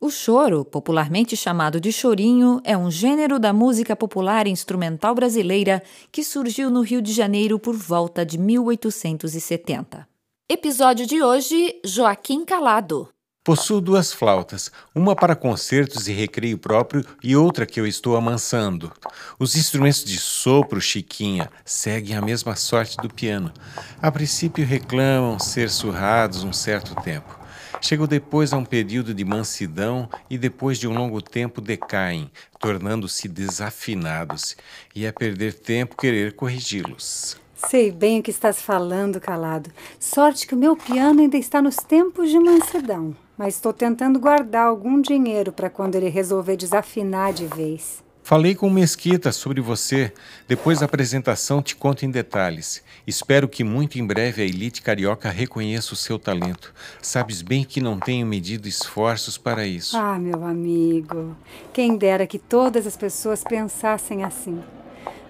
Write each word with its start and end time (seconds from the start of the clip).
O 0.00 0.10
choro, 0.10 0.64
popularmente 0.64 1.36
chamado 1.36 1.80
de 1.80 1.90
chorinho, 1.90 2.60
é 2.62 2.76
um 2.76 2.90
gênero 2.90 3.38
da 3.38 3.52
música 3.52 3.96
popular 3.96 4.46
instrumental 4.46 5.14
brasileira 5.14 5.82
que 6.12 6.22
surgiu 6.22 6.70
no 6.70 6.82
Rio 6.82 7.00
de 7.00 7.12
Janeiro 7.12 7.58
por 7.58 7.74
volta 7.74 8.24
de 8.24 8.38
1870. 8.38 10.06
Episódio 10.48 11.06
de 11.06 11.22
hoje: 11.22 11.80
Joaquim 11.84 12.44
Calado. 12.44 13.13
Possuo 13.44 13.78
duas 13.78 14.10
flautas, 14.10 14.72
uma 14.94 15.14
para 15.14 15.36
concertos 15.36 16.08
e 16.08 16.14
recreio 16.14 16.56
próprio 16.56 17.04
e 17.22 17.36
outra 17.36 17.66
que 17.66 17.78
eu 17.78 17.86
estou 17.86 18.16
amansando. 18.16 18.90
Os 19.38 19.54
instrumentos 19.54 20.02
de 20.02 20.16
sopro, 20.16 20.80
Chiquinha, 20.80 21.50
seguem 21.62 22.16
a 22.16 22.22
mesma 22.22 22.56
sorte 22.56 22.96
do 22.96 23.12
piano. 23.12 23.52
A 24.00 24.10
princípio 24.10 24.64
reclamam 24.64 25.38
ser 25.38 25.68
surrados 25.68 26.42
um 26.42 26.54
certo 26.54 26.94
tempo. 27.02 27.38
Chegam 27.82 28.06
depois 28.06 28.54
a 28.54 28.56
um 28.56 28.64
período 28.64 29.12
de 29.12 29.26
mansidão 29.26 30.08
e 30.30 30.38
depois 30.38 30.78
de 30.78 30.88
um 30.88 30.94
longo 30.94 31.20
tempo 31.20 31.60
decaem, 31.60 32.30
tornando-se 32.58 33.28
desafinados, 33.28 34.56
e 34.94 35.04
é 35.04 35.12
perder 35.12 35.52
tempo 35.52 35.98
querer 35.98 36.32
corrigi-los. 36.32 37.36
Sei 37.68 37.92
bem 37.92 38.20
o 38.20 38.22
que 38.22 38.30
estás 38.30 38.62
falando, 38.62 39.20
calado. 39.20 39.70
Sorte 40.00 40.46
que 40.46 40.54
o 40.54 40.58
meu 40.58 40.74
piano 40.74 41.20
ainda 41.20 41.36
está 41.36 41.60
nos 41.60 41.76
tempos 41.76 42.30
de 42.30 42.38
mansidão, 42.38 43.14
mas 43.36 43.54
estou 43.54 43.72
tentando 43.72 44.18
guardar 44.18 44.66
algum 44.66 45.00
dinheiro 45.00 45.52
para 45.52 45.70
quando 45.70 45.96
ele 45.96 46.08
resolver 46.08 46.56
desafinar 46.56 47.32
de 47.32 47.46
vez. 47.46 48.04
Falei 48.26 48.54
com 48.54 48.70
Mesquita 48.70 49.30
sobre 49.32 49.60
você. 49.60 50.10
Depois 50.48 50.78
da 50.78 50.86
apresentação 50.86 51.62
te 51.62 51.76
conto 51.76 52.06
em 52.06 52.10
detalhes. 52.10 52.82
Espero 53.06 53.46
que 53.46 53.62
muito 53.62 53.98
em 53.98 54.06
breve 54.06 54.40
a 54.40 54.46
elite 54.46 54.80
carioca 54.80 55.28
reconheça 55.28 55.92
o 55.92 55.96
seu 55.96 56.18
talento. 56.18 56.72
Sabes 57.02 57.42
bem 57.42 57.64
que 57.64 57.82
não 57.82 58.00
tenho 58.00 58.26
medido 58.26 58.66
esforços 58.66 59.36
para 59.36 59.66
isso. 59.66 59.94
Ah, 59.94 60.18
meu 60.18 60.42
amigo, 60.42 61.36
quem 61.70 61.98
dera 61.98 62.26
que 62.26 62.38
todas 62.38 62.86
as 62.86 62.96
pessoas 62.96 63.44
pensassem 63.44 64.24
assim. 64.24 64.58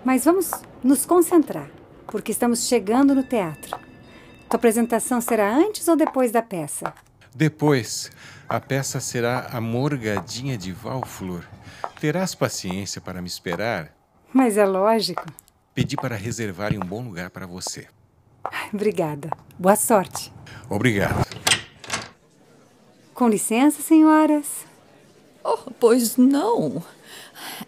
Mas 0.04 0.24
vamos 0.24 0.52
nos 0.80 1.04
concentrar, 1.04 1.68
porque 2.06 2.30
estamos 2.30 2.68
chegando 2.68 3.12
no 3.12 3.24
teatro. 3.24 3.76
Tua 4.48 4.56
apresentação 4.56 5.20
será 5.20 5.52
antes 5.52 5.88
ou 5.88 5.96
depois 5.96 6.30
da 6.30 6.42
peça? 6.42 6.94
Depois, 7.34 8.12
a 8.48 8.60
peça 8.60 9.00
será 9.00 9.48
A 9.52 9.60
Morgadinha 9.60 10.56
de 10.56 10.70
Valflor. 10.70 11.42
Terás 11.98 12.32
paciência 12.32 13.00
para 13.00 13.20
me 13.20 13.26
esperar? 13.26 13.92
Mas 14.32 14.56
é 14.56 14.64
lógico. 14.64 15.24
Pedi 15.74 15.96
para 15.96 16.14
reservarem 16.14 16.78
um 16.78 16.86
bom 16.86 17.02
lugar 17.02 17.30
para 17.30 17.44
você. 17.44 17.88
Obrigada. 18.72 19.30
Boa 19.58 19.74
sorte. 19.74 20.32
Obrigado. 20.70 21.26
Com 23.12 23.28
licença, 23.28 23.82
senhoras. 23.82 24.64
Oh, 25.42 25.72
pois 25.80 26.16
não. 26.16 26.80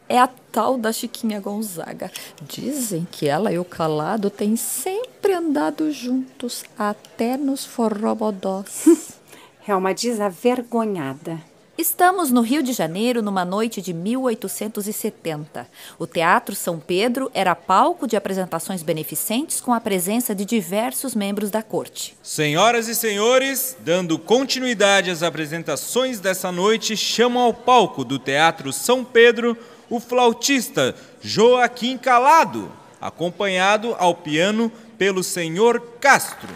É 0.08 0.20
a 0.20 0.28
tal 0.52 0.78
da 0.78 0.92
Chiquinha 0.92 1.40
Gonzaga. 1.40 2.12
Dizem 2.42 3.04
que 3.10 3.26
ela 3.26 3.52
e 3.52 3.58
o 3.58 3.64
Calado 3.64 4.30
têm 4.30 4.54
sempre 4.54 5.32
andado 5.32 5.90
juntos, 5.90 6.62
até 6.78 7.36
nos 7.36 7.64
forrobodós. 7.64 9.16
É 9.68 9.74
uma 9.74 9.92
desavergonhada. 9.92 11.40
Estamos 11.76 12.30
no 12.30 12.40
Rio 12.40 12.62
de 12.62 12.72
Janeiro 12.72 13.20
numa 13.20 13.44
noite 13.44 13.82
de 13.82 13.92
1870. 13.92 15.66
O 15.98 16.06
Teatro 16.06 16.54
São 16.54 16.78
Pedro 16.78 17.28
era 17.34 17.54
palco 17.54 18.06
de 18.06 18.16
apresentações 18.16 18.84
beneficentes 18.84 19.60
com 19.60 19.74
a 19.74 19.80
presença 19.80 20.36
de 20.36 20.44
diversos 20.44 21.16
membros 21.16 21.50
da 21.50 21.64
corte. 21.64 22.16
Senhoras 22.22 22.86
e 22.86 22.94
senhores, 22.94 23.76
dando 23.80 24.20
continuidade 24.20 25.10
às 25.10 25.24
apresentações 25.24 26.20
dessa 26.20 26.52
noite, 26.52 26.96
chamo 26.96 27.40
ao 27.40 27.52
palco 27.52 28.04
do 28.04 28.20
Teatro 28.20 28.72
São 28.72 29.04
Pedro 29.04 29.58
o 29.90 29.98
flautista 29.98 30.94
Joaquim 31.20 31.98
Calado, 31.98 32.70
acompanhado 33.00 33.96
ao 33.98 34.14
piano 34.14 34.70
pelo 34.96 35.24
senhor 35.24 35.80
Castro. 36.00 36.54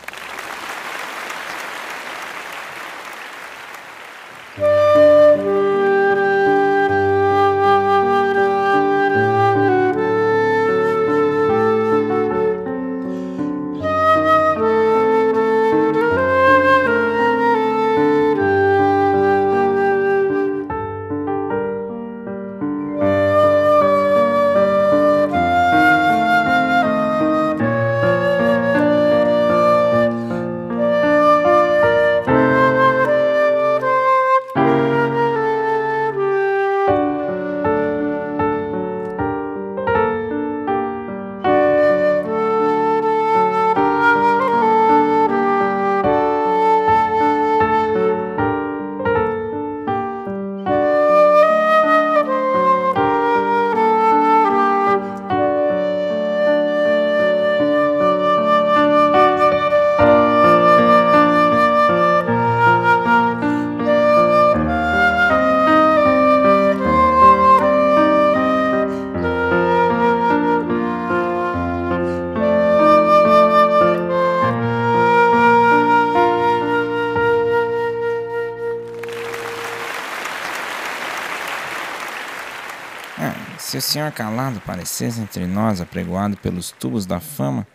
Se 83.61 83.77
o 83.77 83.83
senhor 83.83 84.11
calado 84.11 84.57
aparecesse 84.57 85.21
entre 85.21 85.47
nós 85.47 85.83
apregoado 85.83 86.35
pelos 86.39 86.73
tubos 86.73 87.05
da 87.05 87.21
fama, 87.21 87.67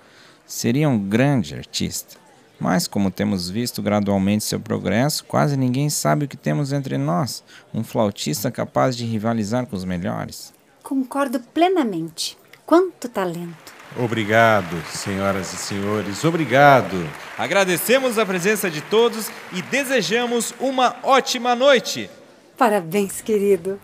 seria 0.46 0.90
um 0.90 0.98
grande 0.98 1.56
artista. 1.56 2.18
Mas, 2.60 2.88
como 2.88 3.12
temos 3.12 3.50
visto 3.50 3.84
gradualmente 3.84 4.44
seu 4.44 4.60
progresso, 4.60 5.24
quase 5.24 5.56
ninguém 5.56 5.90
sabe 5.90 6.26
o 6.26 6.28
que 6.28 6.36
temos 6.36 6.74
entre 6.74 6.98
nós 6.98 7.44
um 7.72 7.84
flautista 7.84 8.50
capaz 8.50 8.98
de 8.98 9.06
rivalizar 9.06 9.68
com 9.68 9.76
os 9.76 9.86
melhores. 9.86 10.52
Concordo 10.82 11.40
plenamente. 11.40 12.36
Quanto 12.66 13.08
talento! 13.08 13.74
Obrigado, 13.96 14.76
senhoras 14.92 15.54
e 15.54 15.58
senhores, 15.58 16.26
obrigado. 16.26 17.08
Agradecemos 17.38 18.18
a 18.18 18.26
presença 18.26 18.72
de 18.72 18.82
todos 18.82 19.30
e 19.54 19.62
desejamos 19.62 20.52
uma 20.60 20.96
ótima 21.04 21.56
noite. 21.56 22.10
Parabéns, 22.58 23.22
querido. 23.22 23.80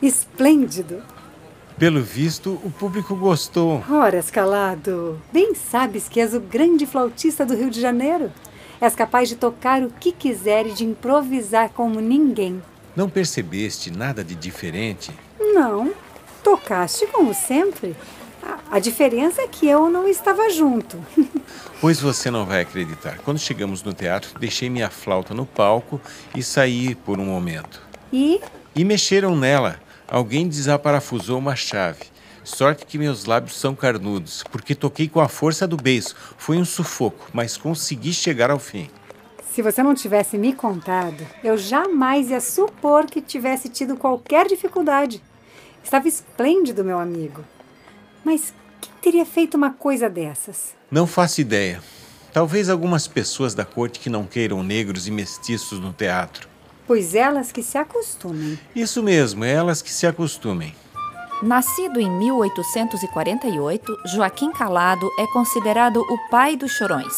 Esplêndido. 0.00 1.02
Pelo 1.78 2.00
visto, 2.00 2.60
o 2.64 2.70
público 2.70 3.16
gostou. 3.16 3.82
Horas, 3.90 4.30
calado. 4.30 5.20
Bem 5.32 5.54
sabes 5.54 6.08
que 6.08 6.20
és 6.20 6.32
o 6.32 6.40
grande 6.40 6.86
flautista 6.86 7.44
do 7.44 7.54
Rio 7.56 7.68
de 7.70 7.80
Janeiro. 7.80 8.30
És 8.80 8.94
capaz 8.94 9.28
de 9.28 9.36
tocar 9.36 9.82
o 9.82 9.90
que 9.90 10.12
quiser 10.12 10.66
e 10.66 10.72
de 10.72 10.84
improvisar 10.84 11.70
como 11.70 12.00
ninguém. 12.00 12.62
Não 12.94 13.08
percebeste 13.08 13.90
nada 13.90 14.22
de 14.22 14.36
diferente? 14.36 15.10
Não. 15.40 15.92
Tocaste 16.44 17.06
como 17.08 17.34
sempre. 17.34 17.96
A, 18.42 18.76
a 18.76 18.78
diferença 18.78 19.42
é 19.42 19.48
que 19.48 19.66
eu 19.66 19.90
não 19.90 20.08
estava 20.08 20.48
junto. 20.50 20.98
Pois 21.80 22.00
você 22.00 22.30
não 22.30 22.46
vai 22.46 22.62
acreditar. 22.62 23.18
Quando 23.18 23.38
chegamos 23.38 23.82
no 23.82 23.92
teatro, 23.92 24.38
deixei 24.38 24.70
minha 24.70 24.88
flauta 24.88 25.34
no 25.34 25.44
palco 25.44 26.00
e 26.34 26.42
saí 26.42 26.94
por 26.94 27.20
um 27.20 27.26
momento. 27.26 27.82
E 28.10 28.40
E 28.74 28.82
mexeram 28.86 29.36
nela. 29.36 29.78
Alguém 30.08 30.48
desaparafusou 30.48 31.38
uma 31.38 31.56
chave. 31.56 32.04
Sorte 32.44 32.84
que 32.84 32.98
meus 32.98 33.24
lábios 33.24 33.56
são 33.56 33.74
carnudos, 33.74 34.44
porque 34.52 34.74
toquei 34.74 35.08
com 35.08 35.20
a 35.20 35.28
força 35.28 35.66
do 35.66 35.78
beiço. 35.78 36.14
Foi 36.36 36.58
um 36.58 36.64
sufoco, 36.64 37.30
mas 37.32 37.56
consegui 37.56 38.12
chegar 38.12 38.50
ao 38.50 38.58
fim. 38.58 38.90
se 39.50 39.62
você 39.62 39.82
não 39.82 39.94
tivesse 39.94 40.36
me 40.36 40.52
contado, 40.52 41.24
eu 41.42 41.56
jamais 41.56 42.28
ia 42.28 42.40
supor 42.40 43.06
que 43.06 43.20
tivesse 43.20 43.68
tido 43.68 43.96
qualquer 43.96 44.46
dificuldade. 44.46 45.22
Estava 45.82 46.08
esplêndido, 46.08 46.84
meu 46.84 46.98
amigo. 46.98 47.44
Mas 48.24 48.52
quem 48.80 48.92
teria 49.00 49.24
feito 49.24 49.56
uma 49.56 49.70
coisa 49.70 50.10
dessas? 50.10 50.74
Não 50.90 51.06
faço 51.06 51.40
ideia. 51.40 51.80
Talvez 52.32 52.68
algumas 52.68 53.06
pessoas 53.06 53.54
da 53.54 53.64
corte 53.64 54.00
que 54.00 54.10
não 54.10 54.24
queiram 54.24 54.62
negros 54.62 55.06
e 55.06 55.10
mestiços 55.10 55.78
no 55.78 55.92
teatro. 55.92 56.48
Pois 56.86 57.14
elas 57.14 57.50
que 57.50 57.62
se 57.62 57.78
acostumem. 57.78 58.58
Isso 58.74 59.02
mesmo, 59.02 59.44
elas 59.44 59.80
que 59.80 59.90
se 59.90 60.06
acostumem. 60.06 60.74
Nascido 61.42 62.00
em 62.00 62.08
1848, 62.10 63.98
Joaquim 64.06 64.50
Calado 64.52 65.10
é 65.18 65.26
considerado 65.26 66.00
o 66.00 66.30
pai 66.30 66.56
dos 66.56 66.72
chorões. 66.72 67.14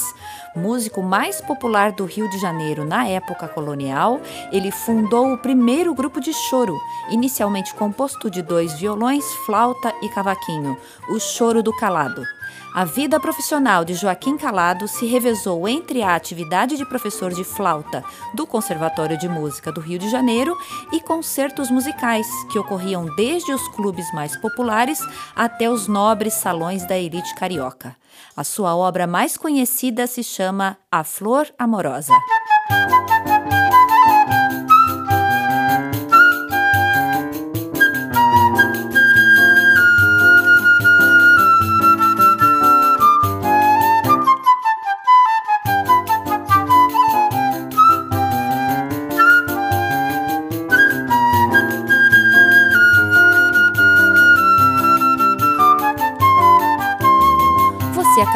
Músico 0.56 1.02
mais 1.02 1.40
popular 1.40 1.92
do 1.92 2.04
Rio 2.06 2.28
de 2.30 2.38
Janeiro 2.38 2.84
na 2.84 3.06
época 3.06 3.46
colonial, 3.46 4.20
ele 4.50 4.72
fundou 4.72 5.32
o 5.32 5.38
primeiro 5.38 5.94
grupo 5.94 6.20
de 6.20 6.32
choro, 6.32 6.76
inicialmente 7.10 7.74
composto 7.74 8.30
de 8.30 8.42
dois 8.42 8.72
violões, 8.80 9.24
flauta 9.44 9.94
e 10.02 10.08
cavaquinho, 10.08 10.76
o 11.10 11.20
Choro 11.20 11.62
do 11.62 11.72
Calado. 11.76 12.24
A 12.74 12.84
vida 12.84 13.18
profissional 13.18 13.84
de 13.84 13.94
Joaquim 13.94 14.36
Calado 14.36 14.86
se 14.86 15.06
revezou 15.06 15.66
entre 15.66 16.02
a 16.02 16.14
atividade 16.14 16.76
de 16.76 16.84
professor 16.84 17.32
de 17.32 17.42
flauta 17.42 18.04
do 18.34 18.46
Conservatório 18.46 19.16
de 19.16 19.28
Música 19.28 19.72
do 19.72 19.80
Rio 19.80 19.98
de 19.98 20.10
Janeiro 20.10 20.56
e 20.92 21.00
concertos 21.00 21.70
musicais, 21.70 22.26
que 22.50 22.58
ocorriam 22.58 23.06
desde 23.16 23.52
os 23.52 23.66
clubes 23.68 24.06
mais 24.12 24.36
populares 24.36 25.00
até 25.34 25.70
os 25.70 25.88
nobres 25.88 26.34
salões 26.34 26.86
da 26.86 26.98
elite 26.98 27.34
carioca. 27.34 27.96
A 28.36 28.44
sua 28.44 28.76
obra 28.76 29.06
mais 29.06 29.36
conhecida 29.36 30.06
se 30.06 30.22
chama 30.22 30.76
A 30.90 31.02
Flor 31.02 31.46
Amorosa. 31.58 32.12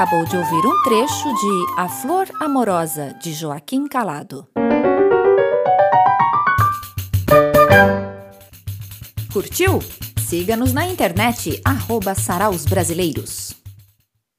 Acabou 0.01 0.25
de 0.25 0.35
ouvir 0.35 0.67
um 0.67 0.83
trecho 0.83 1.29
de 1.35 1.75
A 1.77 1.87
Flor 1.87 2.27
Amorosa, 2.41 3.15
de 3.23 3.35
Joaquim 3.35 3.87
Calado. 3.87 4.49
Curtiu? 9.31 9.79
Siga-nos 10.19 10.73
na 10.73 10.87
internet, 10.87 11.61
arroba. 11.67 12.15